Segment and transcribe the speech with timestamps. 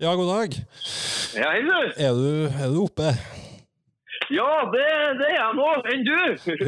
[0.00, 0.54] Ja, god dag.
[1.36, 1.72] Ja, hei du.
[2.00, 3.10] Er du, er du oppe?
[4.32, 4.84] Ja, det,
[5.18, 5.66] det er jeg nå.
[5.92, 6.14] Enn du?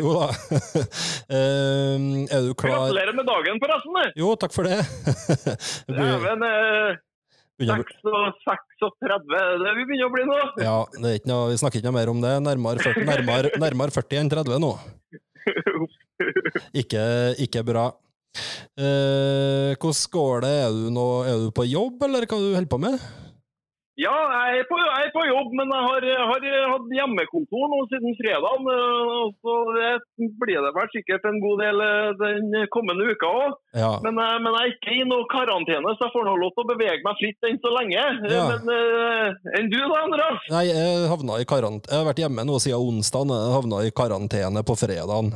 [0.03, 0.27] Jo da.
[1.39, 2.91] Ehm, er du klar?
[2.91, 4.13] Gratulerer med dagen, forresten.
[4.21, 4.83] Jo, takk for det.
[5.97, 7.01] Dæven, eh,
[7.63, 10.39] 6 og 36, det vi begynner å bli nå.
[10.61, 12.35] Ja, noe, vi snakker ikke noe mer om det.
[12.45, 14.75] Nærmere 40, nærmere, nærmere 40 enn 30 nå.
[16.83, 17.01] Ikke,
[17.43, 17.89] ikke bra.
[18.79, 20.55] Eh, hvordan går det?
[20.67, 23.03] Er du, nå, er du på jobb, eller hva du holder på med?
[24.01, 24.09] Ja,
[24.49, 28.15] jeg er, på, jeg er på jobb, men jeg har, har hatt hjemmekontor nå siden
[28.17, 28.63] fredag.
[29.45, 29.91] Så det
[30.41, 33.59] blir det vel sikkert en god del eh, den kommende uka òg.
[33.77, 33.91] Ja.
[34.07, 36.65] Men, eh, men jeg er ikke i noe karantene, så jeg får nå lov til
[36.65, 38.07] å bevege meg fritt enn så lenge.
[38.25, 38.49] Eh, Ja.
[38.57, 40.49] Men eh, enn du da, Andreas?
[40.57, 41.45] Nei, jeg havna i.
[41.45, 43.37] Jeg har vært hjemme nå siden onsdag.
[43.37, 45.35] Jeg havna i karantene på fredagen.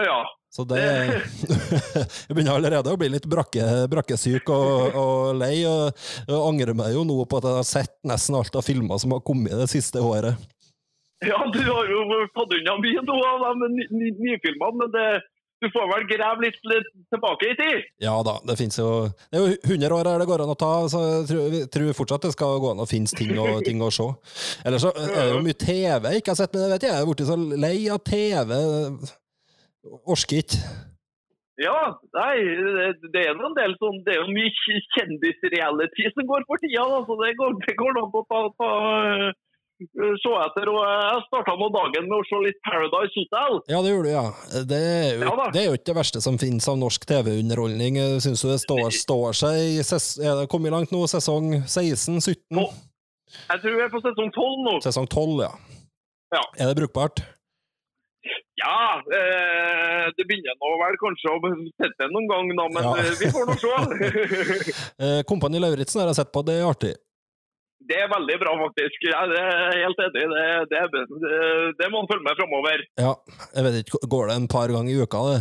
[0.00, 0.22] Ja.
[0.48, 0.80] Så det
[2.28, 5.60] Jeg begynner allerede å bli litt brakke, brakkesyk og, og lei.
[5.68, 9.00] Og, og angrer meg jo nå på at jeg har sett nesten alt av filmer
[9.02, 10.38] som har kommet det siste året.
[11.26, 12.04] Ja, du har jo
[12.36, 15.06] tatt unna mye nå av de ny- ny- nyfilmene, men det,
[15.58, 17.88] du får vel grave litt, litt tilbake i tid.
[18.06, 18.86] Ja da, det finnes jo
[19.26, 21.70] Det er jo 100 år her det går an å ta, så jeg tror, jeg
[21.74, 24.06] tror fortsatt det skal gå an å finnes ting, og, ting å se.
[24.64, 26.94] Ellers så er det jo mye TV jeg ikke har sett, men jeg vet jeg,
[26.94, 28.54] jeg er blitt så lei av TV.
[30.08, 30.60] Orker ikke.
[31.58, 32.36] Ja, nei,
[33.10, 37.00] det, er en del sånn, det er jo mye kjendisreality som går for tida, da,
[37.02, 38.68] så det går, det går an å ta, ta
[39.82, 40.70] øh, se etter.
[40.70, 43.58] Og jeg starta nå dagen med å se litt Paradise Hotel.
[43.72, 44.62] Ja, det gjorde du, ja.
[44.70, 47.98] Det er jo, Ja det er jo ikke det verste som finnes av norsk TV-underholdning.
[48.22, 49.82] Syns du det står, står seg
[50.22, 51.02] Er det kommet langt nå?
[51.10, 52.54] Sesong 16-17?
[53.48, 54.76] Jeg tror vi er på sesong 12 nå.
[54.86, 55.50] Sesong 12, ja.
[56.38, 56.44] Ja.
[56.60, 57.24] Er det brukbart?
[58.58, 58.78] Ja,
[59.18, 62.94] eh, det begynner nå vel kanskje å sette noen gang, da, men Ja.
[63.02, 63.74] eh, vi får nå se.
[65.04, 66.94] Eh, Kompani Lauritzen har jeg sett på, det er artig.
[67.88, 69.04] Det er veldig bra, faktisk.
[69.06, 70.24] Jeg er helt enig.
[70.32, 71.36] Det, det, det,
[71.78, 72.82] det må man følge med framover.
[73.00, 73.12] Ja,
[73.54, 75.38] jeg vet ikke, Går det en par ganger i uka, det?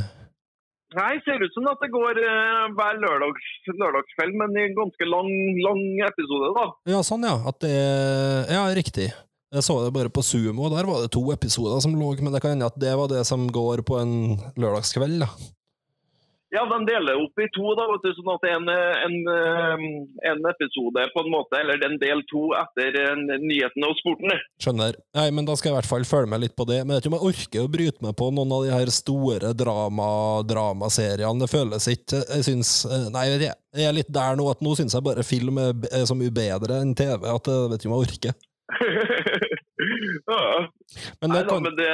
[0.95, 5.09] Nei, ser ut som at det går eh, hver lørdags, lørdagskveld, men i en ganske
[5.09, 5.27] lang,
[5.65, 6.67] lang episode, da.
[6.93, 7.35] Ja, sånn, ja.
[7.49, 7.73] At det
[8.53, 9.09] Ja, riktig.
[9.55, 12.41] Jeg så det bare på Sumo, der var det to episoder som lå, men det
[12.43, 14.11] kan hende at det var det som går på en
[14.59, 15.29] lørdagskveld, da.
[16.55, 19.15] Ja, de deler opp i to, da, vet du, sånn at en, en,
[20.31, 24.31] en episode på en måte, eller den del to etter eh, nyhetene og sporten.
[24.63, 24.95] Skjønner.
[25.19, 26.79] Nei, men da skal jeg i hvert fall følge med litt på det.
[26.85, 28.93] Men jeg vet ikke om jeg orker å bryte meg på noen av de her
[28.95, 30.09] store drama,
[30.47, 31.43] dramaseriene.
[31.43, 34.95] Det føles ikke Jeg syns eh, Nei, jeg er litt der nå at nå syns
[34.95, 38.07] jeg bare film er så mye bedre enn TV at jeg vet ikke om jeg
[38.07, 38.43] orker.
[40.15, 40.39] ja.
[41.21, 41.91] Men det kan, det,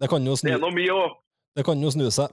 [0.00, 1.20] det kan jo det er noe mye òg.
[1.58, 2.32] det kan jo snu seg.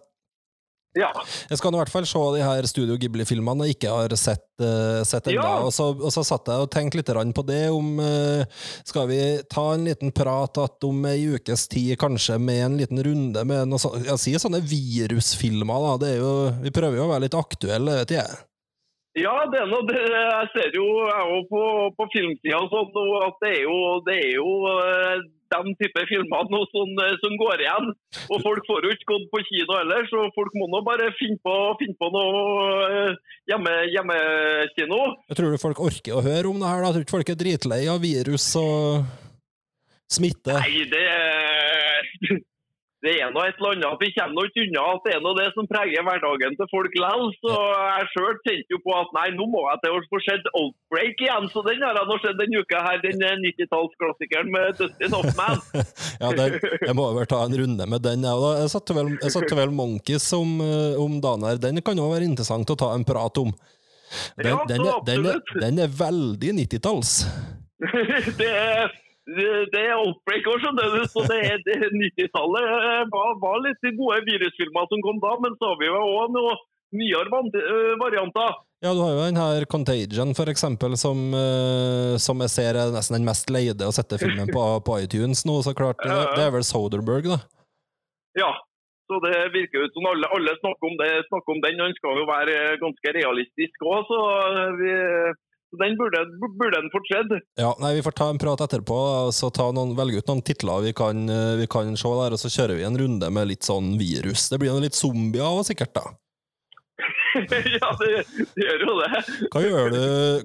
[0.98, 1.08] Ja.
[1.48, 5.00] Jeg skal i hvert fall se de her Studio Ghibli-filmene jeg ikke har sett, uh,
[5.08, 5.40] sett ennå.
[5.40, 5.54] Ja.
[5.64, 8.44] Og, så, og så satt jeg og tenkte litt på det, om uh,
[8.88, 9.22] Skal vi
[9.52, 13.72] ta en liten prat at om ei ukes tid, kanskje, med en liten runde med
[13.72, 15.98] noe sånt Jeg sier sånne virusfilmer, da.
[16.04, 16.34] Det er jo,
[16.66, 18.42] vi prøver jo å være litt aktuelle, vet jeg.
[19.20, 21.62] Ja, det er noe, det, jeg ser jo, jeg er jo på,
[21.98, 22.94] på filmsida sånn,
[23.28, 27.36] at det er jo, det er jo eh, den type filmer nå som, eh, som
[27.42, 27.90] går igjen.
[28.32, 31.36] Og folk får jo ikke gått på kino ellers, så folk må nå bare finne
[31.44, 32.38] på, finne på noe
[32.88, 33.18] eh,
[33.52, 35.02] hjemme, hjemmekino.
[35.34, 36.94] Jeg tror du folk orker å høre om det her, da.
[36.94, 39.04] Jeg tror ikke folk er dritlei av virus og
[40.12, 40.56] smitte.
[40.56, 42.42] Nei, det
[43.02, 44.02] det er nå et eller annet.
[44.04, 47.32] Vi kommer ikke unna at det er noe det som preger hverdagen til folk likevel.
[47.42, 50.50] Så jeg sjøl tenkte jo på at nei, nå må jeg til å få sett
[50.54, 51.50] Outbreak igjen.
[51.50, 53.02] Så den har jeg nå sett denne uka her.
[53.02, 55.66] Den eh, 90-tallsklassikeren med Dustin Hoffman.
[56.22, 58.26] Ja, den, jeg må vel ta en runde med den.
[58.28, 58.50] Jeg, da.
[58.62, 61.58] jeg satte vel, jeg satte vel Monkeys om, eh, om dagen her.
[61.62, 63.50] Den kan jo være interessant å ta en prat om.
[64.38, 67.16] Den, Ja, den, er, den, er, den er veldig 90-talls.
[68.42, 68.94] det er
[69.26, 71.04] det outbreak òg, skjønner du.
[71.12, 75.36] Så det er, det er 90-tallet Det var, var litt gode virusfilmer som kom da,
[75.44, 78.58] men så har vi jo òg noen nyere eh, varianter.
[78.82, 82.92] Ja, du har jo den her Contagion, for eksempel, som, eh, som jeg ser er
[82.96, 86.02] nesten den mest leide å sette filmen på, på iTunes nå, så klart.
[86.02, 87.40] Det, det er vel Soderberg, da.
[88.40, 88.52] Ja.
[89.12, 91.80] Så det virker ut som alle, alle snakker, om det, snakker om den.
[91.84, 94.20] og Den skal jo være eh, ganske realistisk òg, så,
[94.50, 94.94] eh, vi,
[95.80, 96.20] den burde,
[96.60, 97.32] burde en fått sett.
[97.60, 98.98] Ja, nei, Vi får ta en prat etterpå
[99.36, 102.42] så ta noen, velge ut noen titler vi kan, eh, vi kan se der, og
[102.42, 104.50] så kjører vi en runde med litt sånn virus.
[104.52, 105.94] Det blir jo litt zombier òg, sikkert.
[105.96, 106.10] da.
[107.42, 108.10] ja, det,
[108.54, 109.20] det gjør jo det.
[109.54, 110.02] Hva gjør du,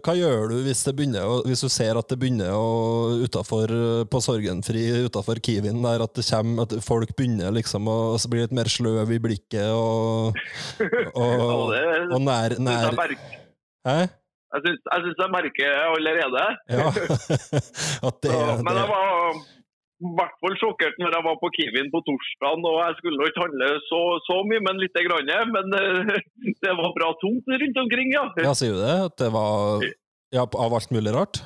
[0.06, 4.04] hva gjør du hvis, det begynner, hvis du ser at det begynner å utenfor, eh,
[4.08, 8.30] på Sorgenfri utafor Kiwien der at det kommer, at folk begynner liksom å bli så
[8.32, 10.38] blir litt mer sløv i blikket og,
[11.18, 12.94] og, det- og nær, nær
[13.86, 13.98] Hæ?
[14.54, 16.44] Jeg, syns, jeg merker allerede.
[16.70, 16.86] Ja.
[18.22, 19.06] Det, Så, men jeg var
[19.96, 22.64] i hvert fall sjokkert når jeg var på Kiwien på torsdag.
[22.68, 25.32] og Jeg skulle ikke handle så, så mye, men lite grann.
[25.56, 26.16] Men eh,
[26.64, 28.26] det var bra tungt rundt omkring, ja.
[28.44, 28.96] Ja, sier du det?
[29.08, 29.86] At det var
[30.34, 31.40] ja, av alt mulig rart?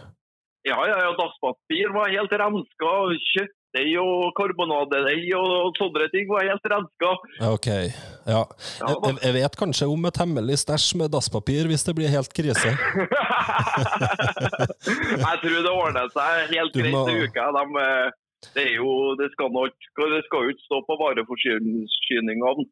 [0.67, 2.91] Ja, ja, ja Dasspapir var helt renska.
[2.91, 3.14] og
[3.70, 4.34] Kjøttdeig og
[4.99, 7.11] er og sånne ting var helt renska.
[7.46, 7.67] Ok.
[8.26, 8.44] Ja.
[8.81, 12.67] Jeg, jeg- vet kanskje om et hemmelig stæsj med dasspapir hvis det blir helt krise.
[15.22, 17.46] jeg tror det ordner seg helt greit må- til uka.
[17.55, 18.11] De, eh,
[18.55, 22.67] det, er jo, det, skal nok, det skal jo ikke stå på vareforsyningene.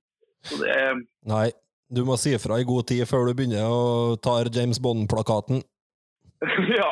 [0.58, 0.94] Det er
[1.28, 1.50] Nei,
[1.90, 5.62] du må si ifra i god tid før du begynner å ta James Bond-plakaten.
[6.78, 6.90] Ja.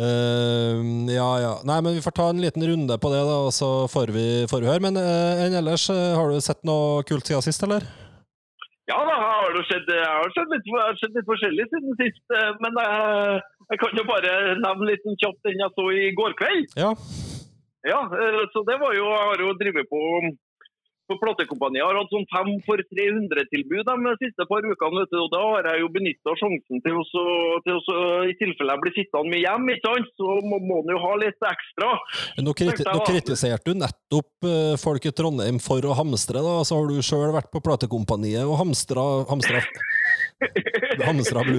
[0.00, 0.80] uh,
[1.12, 1.52] ja, ja.
[1.68, 4.28] Nei, men vi får ta en liten runde på det, da, og så får vi,
[4.50, 4.84] får vi høre.
[4.84, 7.84] Men uh, enn ellers, uh, har du sett noe kult siden sist, eller?
[8.88, 12.24] Ja da, har skjedd, sett, jeg har sett, litt, har litt forskjellig siden sist.
[12.36, 16.74] eh, Men jeg, kan jo bare nevne litt kjapt den jeg så i går kveld.
[16.76, 16.90] Ja.
[17.88, 18.00] Ja,
[18.52, 20.02] så det var jo, Jeg har jo drevet på
[21.10, 21.84] på platekompaniet.
[21.84, 25.00] Har hatt sånn fem for 300-tilbud de siste par ukene.
[25.00, 27.24] vet du, og Da har jeg jo benytta sjansen til å,
[27.66, 27.96] til å,
[28.30, 30.12] i tilfelle jeg blir sittende med hjem, ikke sant?
[30.18, 31.90] så må må en jo ha litt ekstra.
[32.44, 36.60] Nå, kriti nå kritiserte du nettopp eh, folk i Trondheim for å hamstre, da.
[36.66, 39.60] Så har du sjøl vært på platekompaniet og hamstra Hamstra,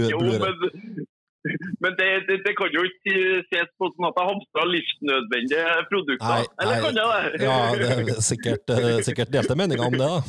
[0.10, 1.06] Jo, men,
[1.84, 3.16] men det, det, det kan jo ikke
[3.52, 6.32] ses på som at jeg hamstrer livsnødvendige produkter.
[6.32, 6.82] Nei, Eller nei.
[6.86, 7.46] kan jeg det?
[7.46, 10.20] Ja, det er sikkert, eh, sikkert delte meninger om det, da.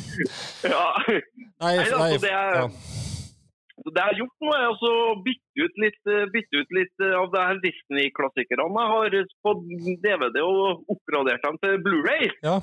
[0.75, 0.87] Ja.
[1.09, 1.21] Nei,
[1.65, 2.69] Nei, altså, nei, det er- ja.
[3.87, 6.71] Så det jeg har gjort nå, er altså å bytte ut litt, eh, bytte ut
[6.75, 8.65] litt eh, av det her Disney-klassikerne.
[8.67, 9.17] Jeg har
[9.47, 9.61] fått
[10.03, 12.31] DVD og oppgradert dem til Blu-ray.
[12.43, 12.57] ja.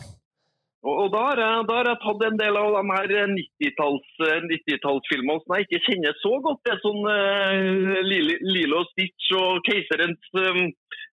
[0.84, 4.24] Og, og da, har jeg, da har jeg tatt en del av de her 90-talls-
[4.28, 6.60] eh, 90-tallsfilmene som jeg ikke kjenner så godt.
[6.66, 10.66] Det er sånn uh, Lilo Stitch og Keiserens um,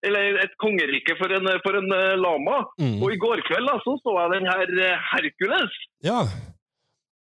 [0.06, 2.64] Eller Et kongerike for en, for en uh, lama.
[2.82, 2.99] Mm.
[2.99, 5.84] Og i går kveld da, så så jeg den her uh, Hercules.
[6.06, 6.25] ja.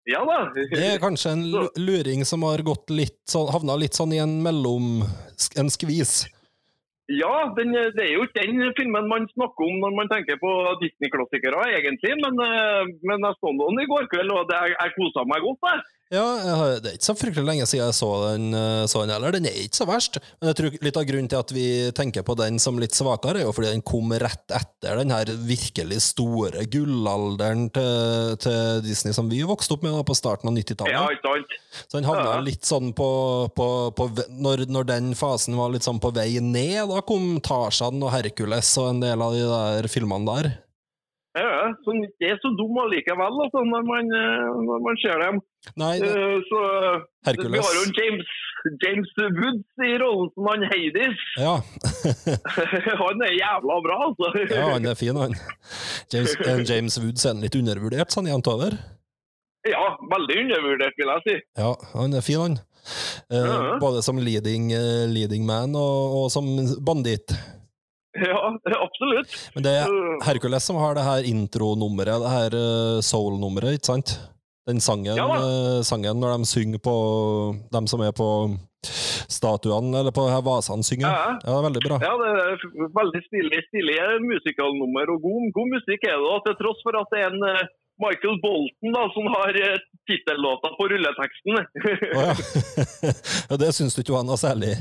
[0.08, 0.38] Ja da.
[0.56, 1.42] Det er kanskje en
[1.86, 5.04] luring som har gått litt sånn, havna litt sånn i en mellom...
[5.60, 6.24] En skvis.
[7.10, 10.50] Ja, den, det er jo ikke den filmen man snakker om når man tenker på
[10.82, 12.12] Disney-klassikere, egentlig.
[12.22, 15.42] Men, eh, men jeg så den i går kveld, og det, jeg, jeg kosa meg
[15.46, 15.66] godt.
[15.70, 15.99] Jeg.
[16.10, 16.24] Ja,
[16.58, 19.30] har, det er ikke så fryktelig lenge siden jeg så den, eh, så den heller.
[19.30, 20.16] Den er ikke så verst.
[20.40, 23.38] Men jeg tror litt av grunnen til at vi tenker på den som litt svakere,
[23.38, 29.14] er jo fordi den kom rett etter den her virkelig store gullalderen til, til Disney
[29.14, 30.98] som vi vokste opp med da, på starten av 90-tallet.
[30.98, 31.76] Ja.
[31.84, 33.10] Så den havna litt sånn på,
[33.54, 38.02] på, på når, når den fasen var litt sånn på vei ned, da kom Tarzan
[38.02, 40.50] og Hercules og en del av de der filmene der.
[41.38, 44.96] Ja, ja, så den ikke er så dum allikevel altså, når, man, eh, når man
[44.98, 45.36] ser dem.
[45.78, 46.10] Nei, det,
[46.48, 46.60] Så,
[47.28, 47.52] Hercules.
[47.54, 48.30] vi har jo en James,
[48.82, 51.20] James Woods i rollen som han Heidis.
[51.38, 51.52] Ja.
[53.04, 54.32] han er jævla bra, altså.
[54.50, 55.36] ja, han er fin, han.
[56.12, 56.34] James,
[56.70, 58.74] James Woods er litt undervurdert, sånn jevnt over.
[59.68, 61.38] Ja, veldig undervurdert, vil jeg si.
[61.60, 62.58] Ja, han er fin, han.
[63.30, 63.78] Eh, Ja.
[63.78, 66.48] Både som leading, eh, leading man og, og som
[66.82, 67.36] banditt.
[68.30, 68.40] Ja,
[68.82, 69.34] absolutt.
[69.54, 69.92] Men det er
[70.26, 74.16] Hercules som har det her intronummeret, det her eh, soul-nummeret, ikke sant?
[74.68, 76.96] Den sangen, Ja eh, sangen når de synger på
[77.72, 78.28] De som er på
[79.30, 81.08] statuene, eller på her vasene synger.
[81.08, 81.34] Ja.
[81.44, 81.98] Ja, det er veldig bra.
[82.00, 86.38] Ja, det er veldig stilig, stilig musikalnummer, og god, god musikk er det.
[86.46, 87.68] Til tross for at det er en eh,
[88.00, 89.58] Michael Bolton da, som har
[90.08, 91.60] tittellåta på rulleteksten.
[92.16, 92.30] Ja.
[93.50, 94.78] ja, det syns du ikke var noe særlig?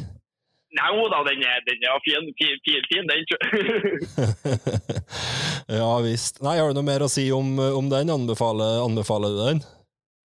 [0.78, 3.24] Nei jo da, den er, den er fin, fin, fin, fin den.
[5.80, 6.42] ja visst.
[6.46, 8.12] Nei, har du noe mer å si om, om den?
[8.14, 9.62] Anbefaler, anbefaler du den?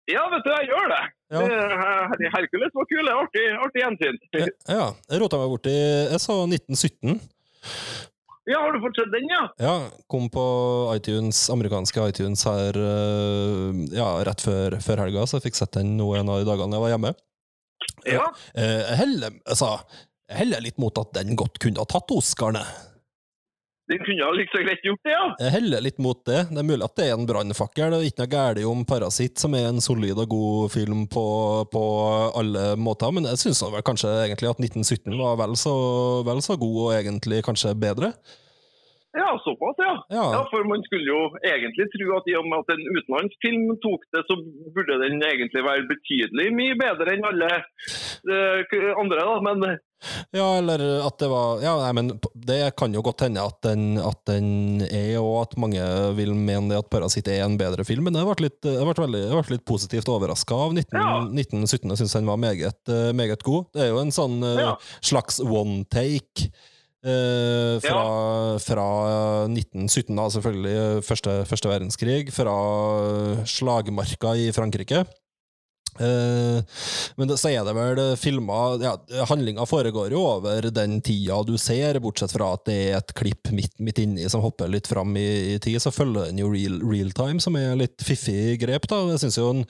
[0.09, 1.01] Ja, vet du, jeg gjør det.
[1.31, 1.41] Ja.
[1.45, 4.17] er Hercules var kul, det artig, artig gjensyn.
[4.67, 7.19] Ja, jeg rota meg borti Jeg sa 1917.
[8.49, 9.43] Ja, har du fått sett den, ja?
[9.61, 9.75] Ja,
[10.11, 10.43] kom på
[10.97, 15.93] iTunes, amerikanske iTunes her eh, ja, rett før, før helga, så jeg fikk sett den
[15.99, 17.13] nå en av de dagene jeg var hjemme.
[18.09, 18.25] Ja,
[18.57, 19.69] Eh, Jeg heller, altså,
[20.37, 22.63] heller litt mot at den godt kunne ha tatt Oscarene.
[23.91, 25.23] Den kunne ha like så greit gjort det, ja.
[25.41, 26.45] Jeg heller litt mot det.
[26.47, 27.91] Det er mulig at det er en brannfakkel.
[27.91, 31.25] Det er ikke noe galt om Parasitt, som er en solid og god film på,
[31.73, 31.81] på
[32.39, 35.73] alle måter, men jeg syns kanskje egentlig at 1917 var vel så,
[36.27, 38.13] vel så god, og egentlig kanskje bedre.
[39.13, 39.93] Ja, såpass, ja.
[40.09, 40.25] Ja.
[40.35, 40.41] ja.
[40.51, 44.05] For man skulle jo egentlig tro at i og med at en utenlandsk film tok
[44.15, 44.37] det, så
[44.75, 49.35] burde den egentlig være betydelig mye bedre enn alle uh, andre, da.
[49.43, 49.65] Men
[50.33, 52.13] Ja, eller at det var Ja, nei, men
[52.47, 54.47] det kan jo godt hende at den, at den
[54.87, 55.83] er, og at mange
[56.17, 58.95] vil mene det at Parasitt er en bedre film, men jeg ble litt, jeg ble
[59.03, 61.19] veldig, jeg ble litt positivt overraska av 19, Ja.
[61.27, 61.91] 1917.
[61.91, 63.67] Jeg syns den var meget, eh, meget god.
[63.75, 64.75] Det er jo en sånn eh, Ja.
[65.03, 66.47] slags one take.
[67.03, 68.03] Eh, fra,
[68.61, 68.87] fra
[69.47, 72.55] 1917, da, selvfølgelig første, første verdenskrig, fra
[73.45, 75.05] slagmarka i Frankrike.
[75.99, 76.63] Eh,
[77.15, 78.93] men så er det vel filma ja,
[79.27, 83.51] Handlinga foregår jo over den tida du ser, bortsett fra at det er et klipp
[83.51, 85.81] midt, midt inni som hopper litt fram i, i tid.
[85.83, 88.87] Så følger den jo real, real time, som er litt fiffig grep.
[88.91, 89.65] da Jeg syns jo en,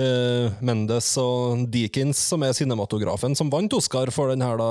[0.00, 4.70] eh, Mendes og Deakins, som er cinematografen som vant Oscar for den her, da,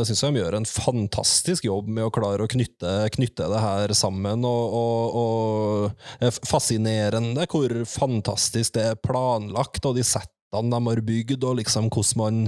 [0.00, 3.94] jeg syns de gjør en fantastisk jobb med å klare å knytte, knytte det her
[3.96, 4.42] sammen.
[4.48, 11.00] Og, og, og er fascinerende hvor fantastisk det er planlagt, og de settene de har
[11.00, 12.40] bygd, og liksom hvordan man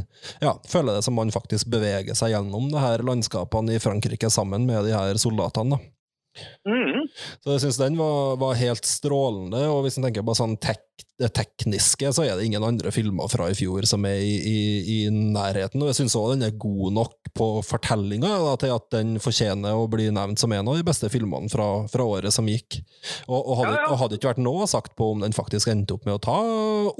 [0.42, 4.66] ja, føler det som man faktisk beveger seg gjennom det her landskapene i Frankrike sammen
[4.68, 5.78] med de her soldatene.
[5.78, 6.42] da.
[6.68, 7.06] mm,
[7.44, 10.84] Så jeg syns den var, var helt strålende, og hvis en tenker på sånn tek,
[11.14, 14.56] det tekniske, så er det ingen andre filmer fra i fjor som er i, i,
[14.90, 15.78] i nærheten.
[15.78, 19.78] Og jeg syns òg den er god nok på fortellinga da, til at den fortjener
[19.78, 22.80] å bli nevnt som en av de beste filmene fra, fra året som gikk.
[23.28, 23.98] Og, og, hadde, Ja, ja.
[24.02, 26.36] hadde ikke vært noe sagt på om den faktisk endte opp med å ta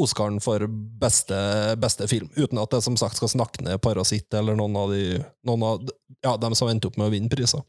[0.00, 0.62] Oscaren for
[1.02, 1.36] beste,
[1.82, 5.18] beste film, uten at det som sagt skal snakke ned Parasitt eller noen av de
[5.44, 5.82] noen av,
[6.24, 7.60] ja, dem som endte opp med å vinne priser.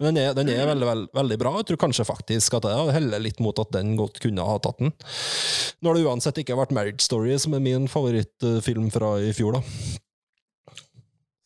[0.00, 1.52] Men den er, den er veldig, veldig, veldig bra.
[1.60, 4.80] Jeg tror kanskje faktisk at jeg heller litt mot at den godt kunne ha tatt
[4.82, 4.94] den.
[5.84, 10.78] Når det uansett ikke vært Marriage Story, som er min favorittfilm fra i fjor, da.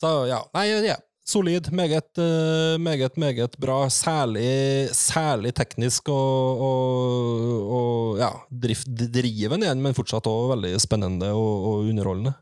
[0.01, 1.01] Så ja, nei, ja.
[1.25, 1.73] Solid.
[1.73, 3.89] Meget, eh, meget, meget bra.
[3.91, 11.33] Særlig, særlig teknisk og, og, og ja, drift, driven igjen, men fortsatt også veldig spennende
[11.33, 12.35] og, og underholdende.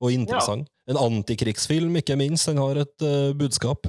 [0.00, 0.68] Og interessant.
[0.88, 2.48] En antikrigsfilm, ikke minst.
[2.48, 3.88] Den har et uh, budskap.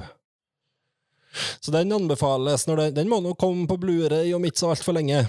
[1.60, 2.64] Så den anbefales.
[2.68, 5.24] Den, den må nå komme på Blu-ray om ikke så altfor lenge.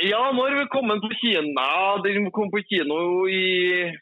[0.00, 1.66] Ja, når vi kom på kino
[2.04, 3.42] Den kom på kino i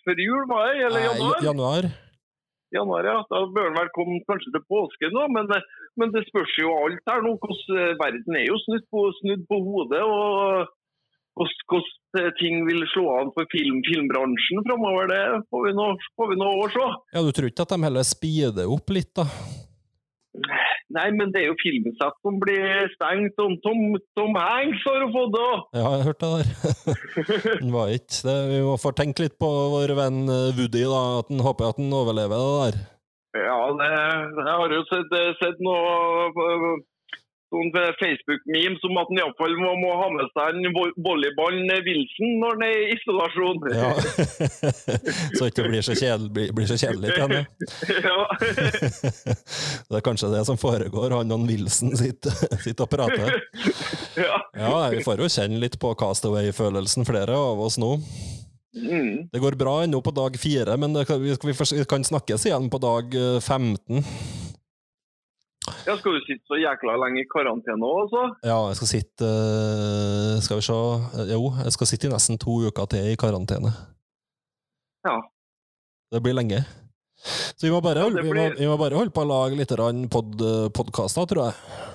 [0.07, 0.85] før jul, var det?
[0.87, 1.43] Eller januar?
[1.43, 1.89] januar.
[2.71, 3.17] januar, ja.
[3.27, 5.51] Da bør den vel komme kanskje til påske nå, Men,
[5.99, 7.35] men det spørs jo alt her nå.
[7.43, 10.05] Hvordan verden er jo snudd på, snudd på hodet.
[10.05, 10.71] og
[11.41, 15.87] hvordan, ting vil slå an for film, filmbransjen framover, det får vi nå
[16.19, 16.87] får vi nå år se.
[17.15, 19.27] Ja, du tror ikke at de heller speeder opp litt, da?
[20.91, 23.37] Nei, men det er jo filmsett som blir stengt.
[23.39, 23.83] om Tom,
[24.19, 25.61] Tom Hanks har jo fått det òg.
[25.79, 26.97] Ja, jeg hørte det der.
[27.63, 28.39] han var ikke det.
[28.51, 31.03] Vi må få tenke litt på vår venn eh, Woody, da.
[31.21, 32.81] At han håper at han overlever det der.
[33.39, 33.91] Ja, det,
[34.43, 35.85] jeg har jo sett, sett noe
[36.49, 36.67] eh,
[37.51, 42.37] sånn Facebook-meme som at han iallfall må, må ha med seg en vo- volleyballen Wilson
[42.43, 43.59] når han er i isolasjon.
[43.75, 43.91] Ja.
[45.39, 47.43] så ikke det blir så kjedelig, blir, blir så kjedelig til henne.
[48.07, 48.19] Ja.
[49.91, 51.17] Det er kanskje det som foregår.
[51.19, 53.41] Han og Wilson sitter, sitter og prater.
[54.19, 54.43] ja.
[54.55, 57.97] Ja, vi får jo kjenne litt på Castaway-følelsen, flere av oss nå.
[58.77, 59.29] Mm.
[59.33, 62.71] Det går bra ennå på dag fire, men det vi, vi vi kan snakkes igjen
[62.71, 64.05] på dag eh, 15.
[65.87, 68.25] ja, skal du sitte så jækla lenge i karantene òg, altså?
[68.47, 72.41] Ja, jeg skal sitte eh, Skal vi se eh, Jo, jeg skal sitte i nesten
[72.41, 73.73] to uker til i karantene.
[75.07, 75.17] Ja.
[76.11, 76.65] Det blir lenge.
[77.21, 79.59] Så vi må bare, Ja, holde, vi må, vi må bare holde på å lage
[79.59, 79.75] litt
[80.13, 80.45] pod,
[80.77, 81.90] podkaster, tror jeg.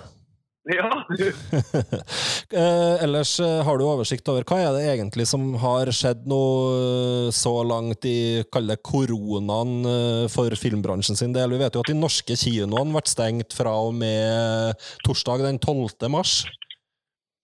[0.66, 1.06] Ja.
[2.52, 6.42] eh, ellers eh, har du oversikt over hva er det egentlig som har skjedd nå
[6.72, 9.86] eh, så langt i koronaen
[10.34, 11.54] for filmbransjen sin del?
[11.54, 16.10] Vi vet jo at de norske kinoene ble stengt fra og med torsdag den 12.
[16.10, 16.42] mars.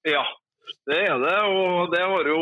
[0.08, 0.25] ja.
[0.90, 2.40] Det er det, og det har jo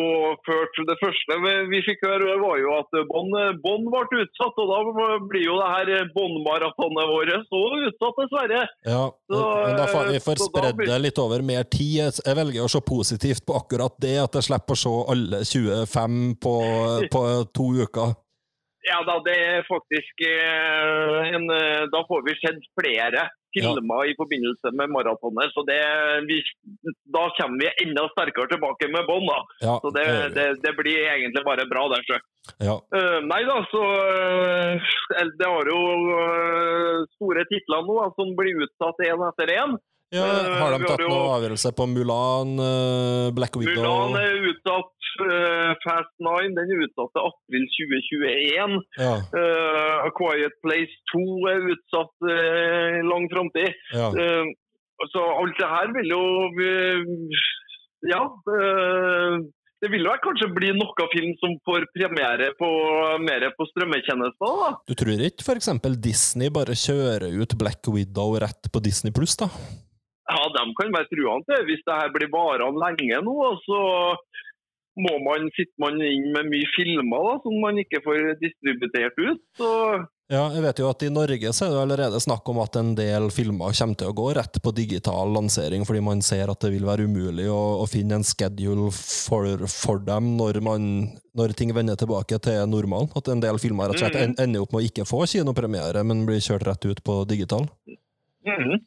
[0.48, 1.36] ført Det første
[1.67, 4.62] vi, fikk høre, var jo at bånd bon ble utsatt.
[4.63, 8.62] Og da blir jo det her båndmaratonet vårt så utsatt, dessverre.
[8.88, 11.98] Ja, Så, men da får vi får spredd det litt over mer tid.
[12.00, 15.43] Jeg- Jeg velger å se positivt på akkurat det, at jeg slipper å se alle
[15.43, 16.55] 25 på,
[17.12, 17.22] på
[17.53, 18.15] to uker.
[18.88, 24.15] Ja da, det er faktisk eh, en eh, Da får vi sett flere filmer i
[24.17, 25.53] forbindelse med maratonet.
[25.55, 25.79] Så det,
[26.29, 26.39] vi,
[27.15, 29.39] da kommer vi enda sterkere tilbake med bånd, da.
[29.65, 30.05] Ja, Så det,
[30.37, 32.01] det, det blir egentlig bare bra, det.
[32.69, 32.77] ja.
[32.95, 34.89] Uh, nei da, så uh,
[35.39, 39.79] Det har jo uh, store titler nå da, som blir utsatt én etter én.
[40.09, 40.25] Ja,
[40.57, 42.55] har de tatt noen avgjørelse på Mulan,
[43.37, 44.89] Black Widow Mulan er utsatt.
[45.25, 48.79] Eh, Fast Nine den er utsatt til april 2021.
[49.01, 53.73] Ja, Uh, A Quiet Place 2 er utsatt i lang framtid.
[53.93, 54.09] ja.
[55.13, 56.23] Så alt det her vil jo
[58.11, 58.19] Ja.
[59.79, 62.67] det vil vel kanskje bli noe film som får premiere på,
[63.23, 64.55] mer på strømmetjenester.
[64.63, 64.71] da.
[64.91, 69.47] Du tror ikke eksempel Disney bare kjører ut Black Widow rett på Disney Pluss, da?
[70.29, 71.63] Ja, De kan være truende.
[71.65, 73.79] Hvis det her blir varende lenge nå, så
[74.99, 79.41] må man, sitter man inn med mye filmer da, som man ikke får distributert ut.
[79.59, 79.69] Så
[80.29, 82.91] Ja, jeg vet jo at I Norge så er det allerede snakk om at en
[82.97, 86.69] del filmer kommer til å gå rett på digital lansering, fordi man ser at det
[86.75, 90.85] vil være umulig å, å finne en schedule for, for dem når, man,
[91.33, 93.09] når ting vender tilbake til normalen.
[93.17, 96.05] At en del filmer rett og slett en- ender opp med å ikke få kinopremiere,
[96.05, 97.65] men blir kjørt rett ut på digital.
[98.45, 98.85] mhm.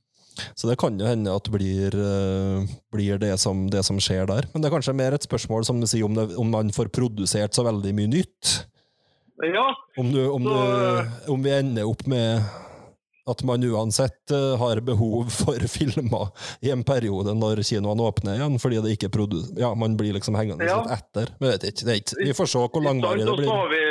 [0.57, 4.27] Så det kan jo hende at det blir, eh, blir det, som, det som skjer
[4.31, 4.49] der.
[4.53, 6.89] Men det er kanskje mer et spørsmål som du sier, om, det, om man får
[6.95, 8.53] produsert så veldig mye nytt.
[9.43, 10.51] ja, Om, du, om, Så-
[11.27, 12.43] du, om vi ender opp med
[13.29, 18.59] at man uansett eh, har behov for filmer i en periode når kinoene åpner igjen,
[18.59, 19.12] fordi det ikke
[19.59, 20.81] ja, man blir liksom hengende Ja.
[20.83, 21.31] litt etter.
[21.39, 21.87] Vi vet ikke.
[21.87, 22.19] Det ikke.
[22.27, 23.47] Vi får se hvor langvarig det blir.
[23.47, 23.85] så har vi,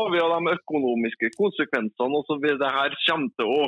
[0.00, 2.12] har vi de økonomiske konsekvensene.
[2.20, 3.62] og så vil Det her kommer til å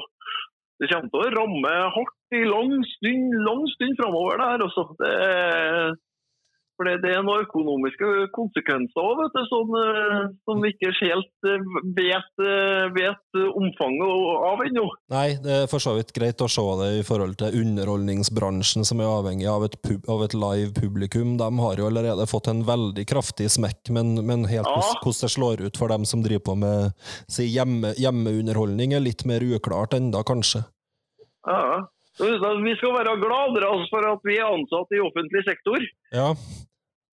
[0.82, 4.42] det kommer til å ramme hardt i lang stund, lang stund framover.
[4.66, 4.84] Også.
[4.98, 5.12] Det,
[6.82, 11.68] for det, det er noen økonomiske konsekvenser òg, som, eh, som vi ikke helt eh,
[11.94, 14.86] vet, eh, vet omfanget av ennå.
[15.14, 19.02] Nei, det er for så vidt greit å se det i forhold til underholdningsbransjen, som
[19.02, 21.36] er avhengig av et, pub, av et live publikum.
[21.38, 25.62] De har jo allerede fått en veldig kraftig smekk, men, men helt hvordan det slår
[25.68, 30.24] ut for dem som driver på med si, hjemme, hjemmeunderholdning, er litt mer uklart enda,
[30.26, 30.64] kanskje.
[31.46, 31.84] Ja.
[32.20, 35.80] Vi skal være glade altså, for at vi er ansatt i offentlig sektor.
[36.12, 36.34] Ja.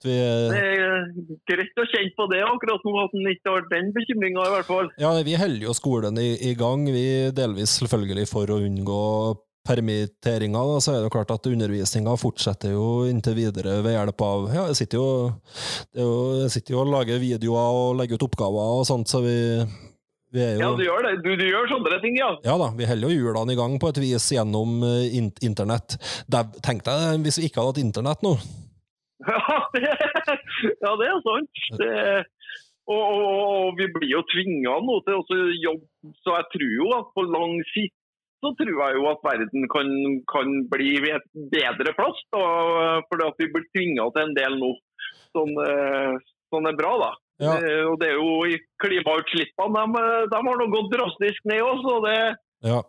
[0.06, 1.10] Vi, Det er
[1.50, 4.70] greit å kjenne på det akkurat nå, at en ikke har den bekymringa i hvert
[4.70, 4.90] fall.
[5.02, 9.04] ja, vi holder jo skolen i, i gang, vi delvis selvfølgelig for å unngå
[9.70, 14.24] permitteringer, da, så er det jo klart at undervisninga fortsetter jo inntil videre ved hjelp
[14.26, 15.10] av Ja, jeg sitter jo,
[15.94, 19.22] det jo, jeg sitter jo og lager videoer og legger ut oppgaver og sånt, så
[19.26, 19.36] vi,
[20.34, 21.14] vi er Ja, du gjør det.
[21.26, 22.32] Du, du gjør sånne ting, ja.
[22.46, 26.00] ja da, vi holder jo hjulene i gang på et vis gjennom eh, in internett.
[26.66, 28.38] Tenk deg hvis vi ikke hadde hatt internett nå.
[29.30, 29.84] Ja, det,
[30.80, 31.64] ja, det er sant.
[31.80, 31.94] Det,
[32.90, 36.92] og, og, og vi blir jo tvinga nå til å jobbe, så jeg tror jo
[36.98, 37.96] at på lang sikt
[38.40, 39.90] så tror jeg jo at verden kan,
[40.32, 42.20] kan bli et bedre plass.
[42.32, 42.44] Da,
[43.10, 44.70] fordi at vi blir tvinga til en del nå.
[45.36, 45.52] Sånn,
[46.48, 47.10] sånn er bra, da.
[47.44, 47.58] Ja.
[47.90, 52.16] Og det er jo Klimautslippene de, de har nå gått drastisk ned òg, så det
[52.68, 52.80] Ja.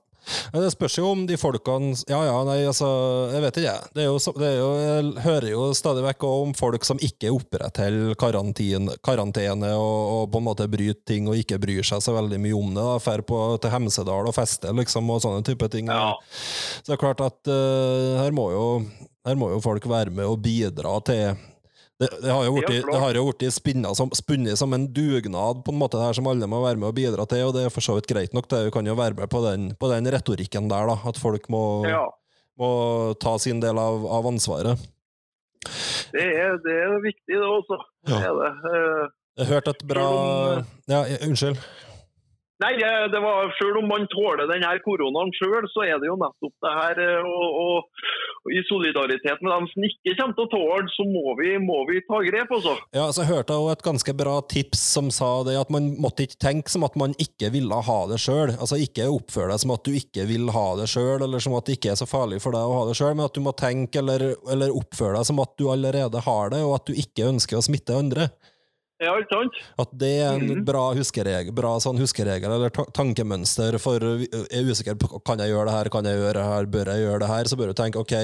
[0.52, 2.88] Men Det spørs jo om de folkene Ja ja, nei, altså
[3.32, 3.90] Jeg vet ikke, jeg.
[3.96, 7.32] Det er jo, det er jo, jeg hører jo stadig vekk om folk som ikke
[7.34, 12.14] opprettholder karantene, karantene og, og på en måte bryter ting og ikke bryr seg så
[12.16, 12.88] veldig mye om det.
[13.10, 15.90] Drar på til Hemsedal og fester liksom, og sånne type ting.
[15.90, 16.14] Ja.
[16.80, 18.66] Så det er klart at uh, her, må jo,
[19.26, 21.34] her må jo folk være med og bidra til
[22.00, 25.78] det, det har jo blitt- det blitt spinnet som, spunnet som en dugnad, på en
[25.78, 27.84] måte det her som alle må være med og bidra til, og det er for
[27.84, 28.48] så vidt greit nok.
[28.48, 31.48] det Vi kan jo være med på den, på den retorikken der, da, at folk
[31.52, 32.06] må, Ja.
[32.58, 34.78] må ta sin del av, av ansvaret.
[36.12, 37.76] Det er, det er viktig, det også.
[38.06, 38.30] Det Ja.
[38.30, 38.52] er det.
[38.72, 39.08] Eh,
[39.38, 40.06] Jeg hørte et bra
[40.88, 41.56] Ja, ja, unnskyld.
[42.60, 42.74] Nei,
[43.12, 46.72] det, var, Selv om man tåler denne koronaen sjøl, så er det jo nettopp det
[46.76, 48.02] her og, og,
[48.44, 51.78] og I solidaritet med dem som ikke kommer til å tåle, så må vi, må
[51.88, 52.76] vi ta grep, Også.
[52.96, 56.26] Ja, så hørte jeg også et ganske bra tips som sa det at man måtte
[56.26, 58.52] ikke tenke som at man ikke ville ha det sjøl.
[58.56, 61.68] Altså ikke oppføre deg som at du ikke vil ha det sjøl, eller som at
[61.68, 63.56] det ikke er så farlig for deg å ha det sjøl, men at du må
[63.56, 67.30] tenke eller, eller oppføre deg som at du allerede har det, og at du ikke
[67.32, 68.28] ønsker å smitte andre.
[69.00, 69.54] Ja, ikke sant?
[69.80, 70.64] At det er en Mhm.
[70.68, 75.72] bra huskeregel, bra sånn huskeregel eller tankemønster for er usikker på kan jeg gjøre det
[75.78, 77.96] her, kan jeg gjøre det her, bør jeg gjøre det her, så bør du tenke
[78.02, 78.14] ok,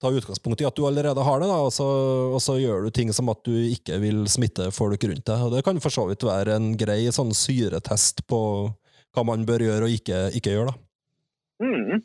[0.00, 1.86] ta utgangspunkt i at du allerede har det, da, og så,
[2.34, 5.40] og så gjør du ting som at du ikke vil smitte folk rundt deg.
[5.40, 8.42] Og det kan for så vidt være en grei sånn syretest på
[9.16, 10.70] hva man bør gjøre og ikke, ikke gjøre.
[10.70, 10.87] da.
[11.58, 12.02] Mm.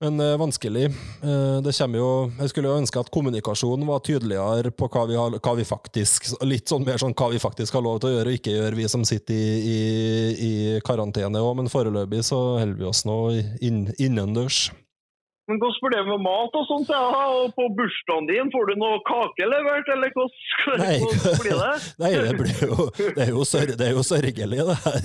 [0.00, 0.84] Men eh, vanskelig.
[0.84, 5.18] Eh, det kommer jo Jeg skulle jo ønske at kommunikasjonen var tydeligere på hva vi,
[5.20, 8.14] har, hva vi faktisk Litt sånn mer sånn hva vi faktisk har lov til å
[8.14, 9.80] gjøre og ikke gjøre, vi som sitter i, i,
[10.48, 10.52] i
[10.86, 11.58] karantene òg.
[11.60, 13.18] Men foreløpig så holder vi oss nå
[13.60, 14.70] inn, innendørs.
[15.50, 16.90] Men hvordan blir det med mat og sånt?
[16.94, 17.00] Ja?
[17.34, 20.98] Og på bursdagen din, får du noe kake levert, eller hvordan, Nei.
[21.02, 21.74] hvordan blir det?
[22.02, 22.76] Nei, det blir jo
[23.16, 25.00] Det er jo, sør, det er jo sørgelig, det her.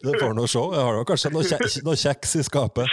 [0.04, 0.62] Du får nå se.
[0.74, 2.86] Jeg har da kanskje noe, kje, noe kjeks i skapet.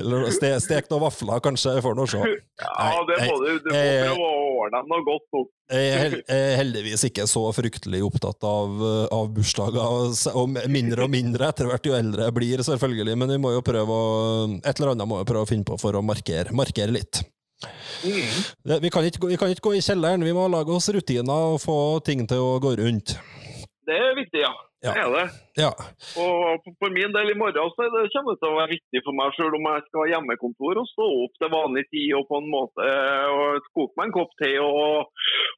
[0.00, 1.76] Eller ste, stek noen vafler, kanskje.
[1.78, 2.20] Jeg får nå se.
[2.62, 3.48] Ja, det må du.
[3.62, 5.44] Du må prøve å ordne dem noe godt nå.
[5.68, 11.68] Jeg er heldigvis ikke så fryktelig opptatt av, av bursdager, og mindre og mindre etter
[11.68, 13.16] hvert jo eldre jeg blir, selvfølgelig.
[13.20, 14.06] Men vi må jo prøve å,
[14.62, 17.22] et eller annet må jeg prøve å finne på for å markere, markere litt.
[18.02, 21.54] Det, vi, kan ikke, vi kan ikke gå i kjelleren, vi må lage oss rutiner
[21.54, 23.16] og få ting til å gå rundt.
[23.88, 24.52] Det er viktig, ja.
[24.86, 24.92] Ja.
[24.94, 25.26] Det er det.
[25.58, 25.70] Ja,
[26.22, 29.16] Og for- min del i morgen så det kommer det til å være viktig for
[29.18, 32.38] meg, selv om jeg skal ha hjemmekontor, og stå opp til vanlig tid og på
[32.38, 32.86] en måte
[33.34, 35.10] og koke meg en kopp te og,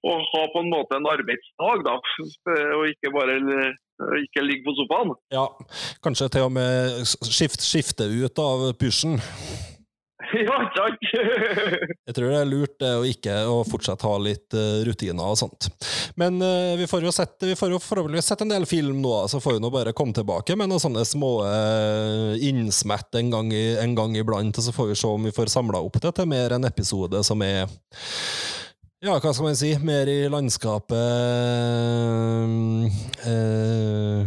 [0.09, 1.99] og ha på en måte en arbeidsdag, da.
[2.79, 3.37] Og ikke bare
[4.25, 5.13] ikke ligge på sofaen.
[5.37, 5.45] ja.
[6.01, 9.21] Kanskje til og med skift, skifte ut av pysjen.
[10.41, 11.07] Ja, takk sant?
[12.07, 15.71] Jeg tror det er lurt å ikke å fortsatt ha litt eh, rutiner og sånt.
[16.21, 19.15] Men eh, vi får jo sett, vi får jo forhåpentligvis sett en del film nå,
[19.33, 23.53] så får vi nå bare komme tilbake med noen sånne små uh, innsmett en gang,
[23.55, 26.15] i, en gang iblant, og så får vi se om vi får samla opp det
[26.17, 27.67] til mer en episode som er
[29.01, 29.71] ja, hva skal man si?
[29.81, 30.93] Mer i landskapet
[33.25, 34.27] eh,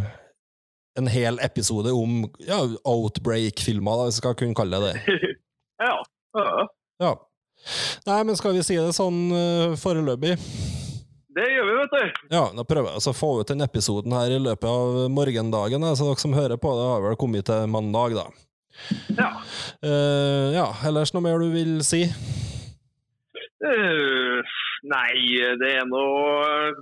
[0.98, 5.20] En hel episode om ja, Outbreak-filmer, hvis vi skal kunne kalle det det.
[5.84, 5.98] Ja.
[6.40, 6.68] ja.
[7.04, 7.14] Ja.
[8.08, 10.36] Nei, men skal vi si det sånn uh, foreløpig?
[11.34, 12.26] Det gjør vi, vet du.
[12.36, 15.86] Ja, da prøver jeg altså å få ut den episoden her i løpet av morgendagen,
[15.98, 18.28] så dere som hører på det, har vel kommet til mandag, da.
[19.18, 19.30] Ja.
[19.86, 22.04] Uh, ja, ellers noe mer du vil si?
[23.64, 24.44] Uh,
[24.90, 25.14] nei,
[25.62, 26.74] det er noe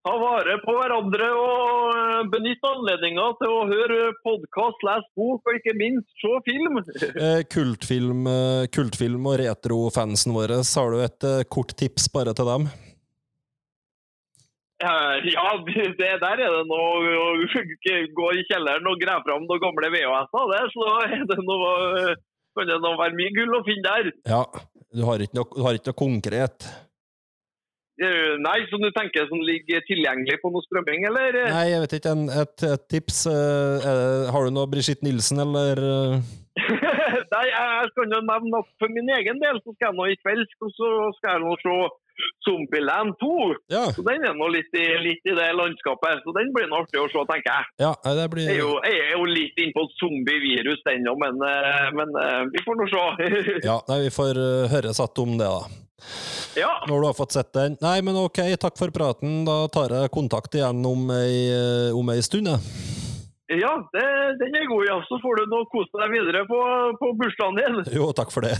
[0.00, 5.58] Ta vare på hverandre og benytte benytt anledninga til å høre podkast, lese bok og
[5.58, 6.80] ikke minst se film.
[7.20, 12.48] Eh, kultfilm, eh, kultfilm og retrofansen våre, har du et eh, kort tips bare til
[12.48, 12.66] dem?
[14.80, 19.64] Eh, Ja, det der er det noe å gå i kjelleren og grave fram noen
[19.68, 22.14] gamle VHS-er, så er det noe
[22.56, 24.14] kan det nå være mye gull å finne der.
[24.32, 24.44] Ja,
[24.96, 26.72] du har ikke noe, du har ikke noe konkret?
[28.00, 31.36] Eh, Nei, som du tenker som ligger tilgjengelig på noe strømming, eller?
[31.52, 32.14] Nei, jeg vet ikke.
[32.16, 33.26] En, et, et tips?
[33.28, 36.30] er har du noe Brigitte Nilsen, eller eh?
[37.34, 40.16] Nei, jeg skal jo nevne at for min egen del så skal jeg nå i
[40.22, 41.76] kveld så skal jeg nå se
[42.46, 43.32] Zombieland 2.
[43.72, 47.00] Ja, Så Den er nå litt litt i det landskapet, så den blir nå artig
[47.00, 47.68] å se, tenker jeg.
[47.84, 51.42] ja det blir Jeg er jo, jeg er jo litt innpå zombievirus den òg, men,
[51.46, 53.04] eh, men eh, vi får nå se.
[53.68, 55.62] Ja, nei, vi får uh, høre satt om det, da.
[56.62, 56.72] ja.
[56.88, 57.76] Når du har fått sett den.
[57.82, 59.42] Nei, men ok, takk for praten.
[59.48, 63.09] Da tar jeg kontakt igjen om ei, eh, om ei stund, jeg.
[63.58, 64.04] Ja det,
[64.40, 64.96] den er god, ja.
[65.08, 66.58] Så får du nå kose deg videre på,
[67.00, 67.80] på bursdagen din.
[67.98, 68.54] Jo, takk for det.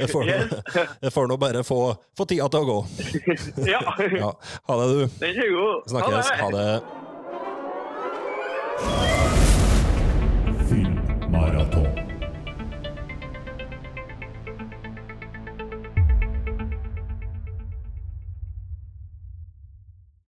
[0.00, 0.62] Jeg får, nå-
[1.04, 1.80] jeg får nå bare få,
[2.16, 2.78] få tida til å gå.
[3.74, 3.82] Ja,
[4.16, 4.32] Ja,
[4.70, 5.02] ha det, du.
[5.20, 5.88] den er god.
[5.92, 6.32] Snakkes.
[6.40, 6.66] Ha det.